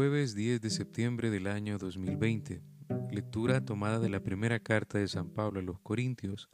[0.00, 2.62] Jueves 10 de septiembre del año 2020.
[3.10, 6.48] Lectura tomada de la primera carta de San Pablo a los Corintios,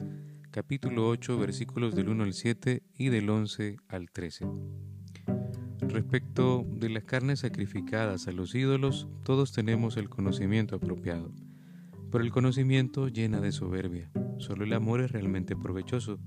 [0.51, 4.47] capítulo 8, versículos del 1 al 7 y del 11 al 13.
[5.79, 11.31] Respecto de las carnes sacrificadas a los ídolos, todos tenemos el conocimiento apropiado.
[12.11, 14.11] Pero el conocimiento llena de soberbia.
[14.39, 16.19] Solo el amor es realmente provechoso.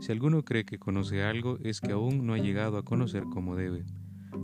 [0.00, 3.56] Si alguno cree que conoce algo, es que aún no ha llegado a conocer como
[3.56, 3.84] debe.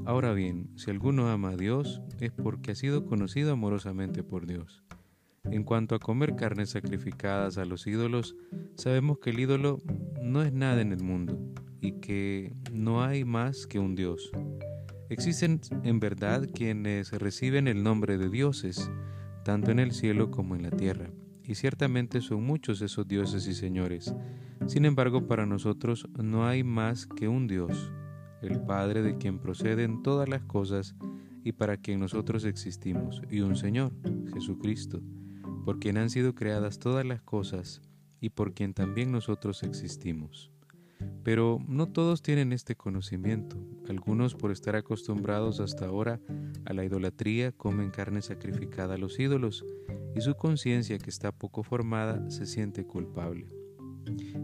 [0.05, 4.85] Ahora bien, si alguno ama a Dios, es porque ha sido conocido amorosamente por Dios.
[5.45, 8.37] En cuanto a comer carnes sacrificadas a los ídolos,
[8.75, 9.79] sabemos que el ídolo
[10.23, 11.39] no es nada en el mundo
[11.81, 14.31] y que no hay más que un Dios.
[15.09, 18.91] Existen en verdad quienes reciben el nombre de dioses,
[19.45, 21.11] tanto en el cielo como en la tierra,
[21.45, 24.13] y ciertamente son muchos esos dioses y señores.
[24.67, 27.93] Sin embargo, para nosotros no hay más que un Dios,
[28.43, 30.95] el Padre de quien proceden todas las cosas
[31.45, 33.93] y para quien nosotros existimos, y un Señor,
[34.35, 35.01] Jesucristo,
[35.65, 37.83] por quien han sido creadas todas las cosas
[38.21, 40.51] y por quien también nosotros existimos.
[41.23, 43.57] Pero no todos tienen este conocimiento.
[43.89, 46.21] Algunos por estar acostumbrados hasta ahora
[46.65, 49.65] a la idolatría comen carne sacrificada a los ídolos
[50.15, 53.49] y su conciencia que está poco formada se siente culpable.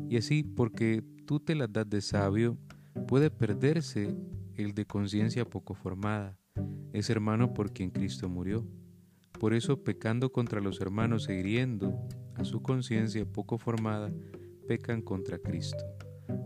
[0.09, 2.59] Y así porque tú te las das de sabio,
[3.07, 4.17] puede perderse
[4.55, 6.39] el de conciencia poco formada,
[6.93, 8.67] es hermano por quien Cristo murió.
[9.39, 11.99] Por eso, pecando contra los hermanos e hiriendo
[12.35, 14.13] a su conciencia poco formada,
[14.69, 15.85] pecan contra Cristo.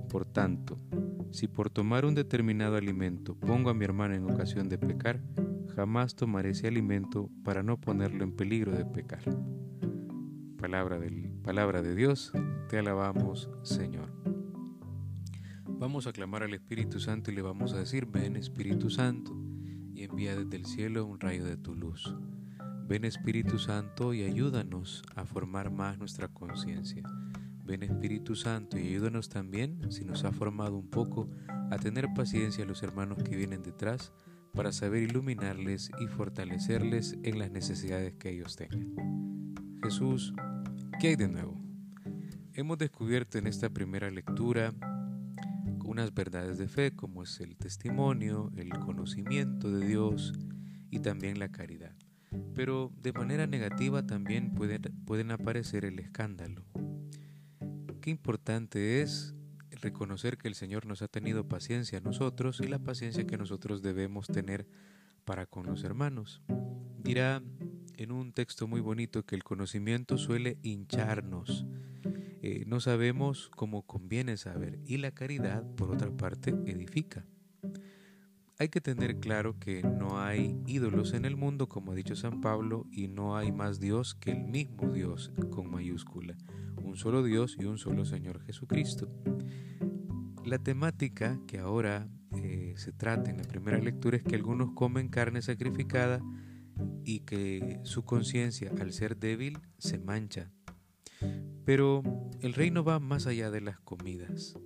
[0.09, 0.79] Por tanto,
[1.31, 5.21] si por tomar un determinado alimento pongo a mi hermano en ocasión de pecar,
[5.75, 9.23] jamás tomaré ese alimento para no ponerlo en peligro de pecar.
[10.57, 12.33] Palabra, del, palabra de Dios,
[12.69, 14.16] te alabamos, Señor.
[15.79, 19.37] Vamos a clamar al Espíritu Santo y le vamos a decir, ven Espíritu Santo,
[19.93, 22.17] y envía desde el cielo un rayo de tu luz.
[22.89, 27.03] Ven Espíritu Santo y ayúdanos a formar más nuestra conciencia.
[27.63, 31.29] Ven Espíritu Santo y ayúdanos también, si nos ha formado un poco,
[31.71, 34.15] a tener paciencia a los hermanos que vienen detrás
[34.55, 38.95] para saber iluminarles y fortalecerles en las necesidades que ellos tengan.
[39.83, 40.33] Jesús,
[40.99, 41.61] ¿qué hay de nuevo?
[42.55, 44.73] Hemos descubierto en esta primera lectura
[45.87, 50.33] unas verdades de fe como es el testimonio, el conocimiento de Dios
[50.91, 51.95] y también la caridad.
[52.55, 56.65] Pero de manera negativa también pueden, pueden aparecer el escándalo.
[58.01, 59.35] Qué importante es
[59.71, 63.83] reconocer que el Señor nos ha tenido paciencia a nosotros y la paciencia que nosotros
[63.83, 64.67] debemos tener
[65.25, 66.43] para con los hermanos.
[67.03, 67.43] Dirá
[67.97, 71.67] en un texto muy bonito que el conocimiento suele hincharnos,
[72.49, 77.27] eh, no sabemos cómo conviene saber y la caridad, por otra parte, edifica.
[78.61, 82.41] Hay que tener claro que no hay ídolos en el mundo, como ha dicho San
[82.41, 86.37] Pablo, y no hay más Dios que el mismo Dios con mayúscula,
[86.77, 89.11] un solo Dios y un solo Señor Jesucristo.
[90.45, 95.09] La temática que ahora eh, se trata en la primera lectura es que algunos comen
[95.09, 96.21] carne sacrificada
[97.03, 100.53] y que su conciencia, al ser débil, se mancha.
[101.67, 102.03] Pero
[102.41, 104.57] el reino va más allá de las comidas.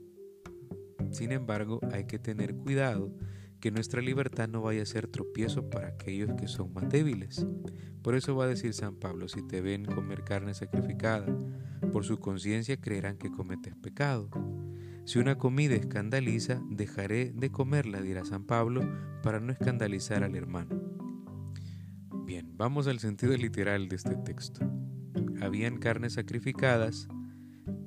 [1.10, 3.12] Sin embargo, hay que tener cuidado
[3.58, 7.46] que nuestra libertad no vaya a ser tropiezo para aquellos que son más débiles.
[8.02, 11.26] Por eso va a decir San Pablo, si te ven comer carne sacrificada,
[11.90, 14.28] por su conciencia creerán que cometes pecado.
[15.04, 18.82] Si una comida escandaliza, dejaré de comerla, dirá San Pablo,
[19.22, 20.80] para no escandalizar al hermano.
[22.26, 24.79] Bien, vamos al sentido literal de este texto.
[25.40, 27.08] Habían carnes sacrificadas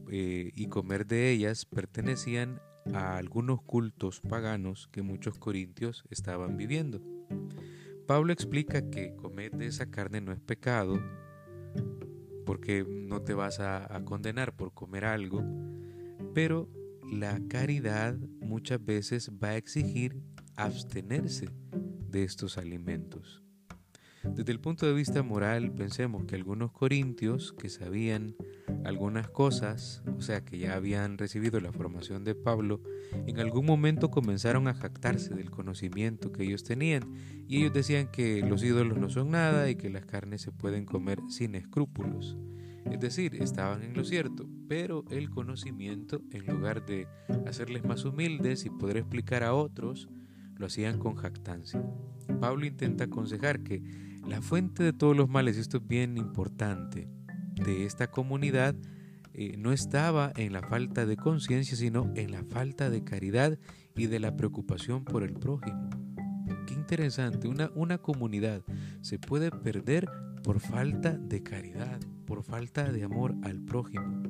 [0.09, 2.61] eh, y comer de ellas pertenecían
[2.93, 7.01] a algunos cultos paganos que muchos corintios estaban viviendo.
[8.07, 11.01] Pablo explica que comer de esa carne no es pecado,
[12.45, 15.43] porque no te vas a, a condenar por comer algo,
[16.33, 16.69] pero
[17.11, 20.21] la caridad muchas veces va a exigir
[20.55, 21.49] abstenerse
[22.09, 23.43] de estos alimentos.
[24.23, 28.35] Desde el punto de vista moral, pensemos que algunos corintios que sabían
[28.85, 32.81] algunas cosas, o sea, que ya habían recibido la formación de Pablo,
[33.27, 37.03] en algún momento comenzaron a jactarse del conocimiento que ellos tenían
[37.47, 40.85] y ellos decían que los ídolos no son nada y que las carnes se pueden
[40.85, 42.37] comer sin escrúpulos.
[42.89, 47.07] Es decir, estaban en lo cierto, pero el conocimiento, en lugar de
[47.45, 50.07] hacerles más humildes y poder explicar a otros,
[50.55, 51.83] lo hacían con jactancia.
[52.39, 53.81] Pablo intenta aconsejar que
[54.27, 57.07] la fuente de todos los males, esto es bien importante,
[57.55, 58.75] de esta comunidad
[59.33, 63.57] eh, no estaba en la falta de conciencia, sino en la falta de caridad
[63.95, 65.89] y de la preocupación por el prójimo.
[66.67, 68.63] qué interesante, una, una comunidad
[69.01, 70.07] se puede perder
[70.43, 74.21] por falta de caridad, por falta de amor al prójimo.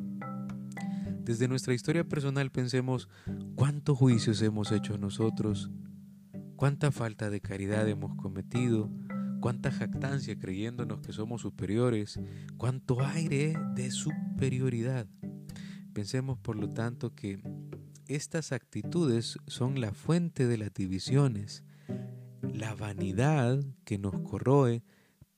[1.24, 3.10] Desde nuestra historia personal pensemos
[3.56, 5.72] cuántos juicios hemos hecho nosotros,
[6.56, 8.90] cuánta falta de caridad hemos cometido,
[9.44, 12.18] cuánta jactancia creyéndonos que somos superiores,
[12.56, 15.06] cuánto aire de superioridad.
[15.92, 17.44] Pensemos por lo tanto que
[18.08, 21.66] estas actitudes son la fuente de las divisiones.
[22.42, 24.82] La vanidad que nos corroe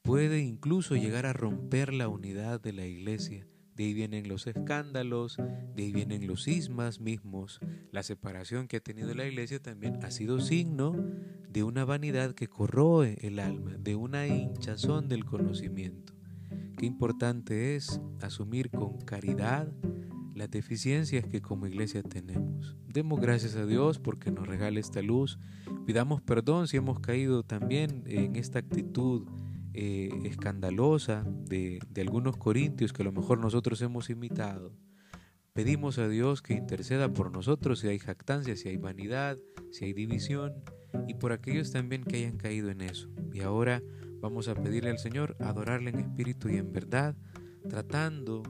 [0.03, 3.47] puede incluso llegar a romper la unidad de la iglesia.
[3.75, 7.59] De ahí vienen los escándalos, de ahí vienen los sismas mismos.
[7.91, 10.95] La separación que ha tenido la iglesia también ha sido signo
[11.49, 16.13] de una vanidad que corroe el alma, de una hinchazón del conocimiento.
[16.77, 19.71] Qué importante es asumir con caridad
[20.35, 22.75] las deficiencias que como iglesia tenemos.
[22.87, 25.39] Demos gracias a Dios porque nos regala esta luz.
[25.85, 29.27] Pidamos perdón si hemos caído también en esta actitud
[29.77, 34.71] eh, escandalosa de, de algunos corintios que a lo mejor nosotros hemos imitado.
[35.53, 39.37] Pedimos a Dios que interceda por nosotros si hay jactancia, si hay vanidad,
[39.71, 40.53] si hay división
[41.07, 43.09] y por aquellos también que hayan caído en eso.
[43.33, 43.81] Y ahora
[44.21, 47.15] vamos a pedirle al Señor adorarle en espíritu y en verdad,
[47.69, 48.43] tratando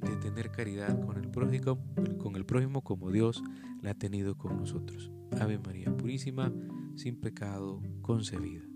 [0.00, 1.78] de tener caridad con el prójimo,
[2.18, 3.42] con el prójimo como Dios
[3.82, 5.10] la ha tenido con nosotros.
[5.40, 6.52] Ave María Purísima,
[6.96, 8.67] sin pecado concebida.